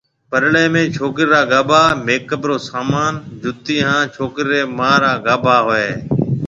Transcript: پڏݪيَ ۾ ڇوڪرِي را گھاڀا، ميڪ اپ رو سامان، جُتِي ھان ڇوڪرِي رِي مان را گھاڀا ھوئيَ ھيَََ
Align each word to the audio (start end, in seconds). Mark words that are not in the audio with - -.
پڏݪيَ 0.29 0.63
۾ 0.73 0.81
ڇوڪرِي 0.95 1.25
را 1.31 1.41
گھاڀا، 1.51 1.81
ميڪ 2.05 2.27
اپ 2.35 2.43
رو 2.49 2.57
سامان، 2.69 3.13
جُتِي 3.41 3.77
ھان 3.85 4.01
ڇوڪرِي 4.13 4.45
رِي 4.59 4.61
مان 4.77 4.95
را 5.03 5.13
گھاڀا 5.25 5.57
ھوئيَ 5.65 5.83
ھيَََ 5.91 5.95